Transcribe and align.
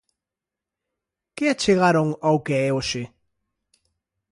Que 1.35 1.45
achegaron 1.53 2.07
ao 2.27 2.37
que 2.45 2.55
é 2.67 2.69
hoxe? 2.77 3.03